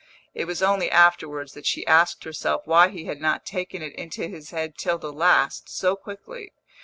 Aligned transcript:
It 0.33 0.45
was 0.45 0.63
only 0.63 0.89
afterwards 0.89 1.53
that 1.53 1.67
she 1.67 1.85
asked 1.85 2.23
herself 2.23 2.63
why 2.65 2.87
he 2.89 3.05
had 3.05 3.21
not 3.21 3.45
taken 3.45 3.83
it 3.83 3.93
into 3.93 4.27
his 4.27 4.49
head 4.49 4.75
till 4.75 4.97
the 4.97 5.13
last, 5.13 5.69
so 5.69 5.95
quickly. 5.95 6.53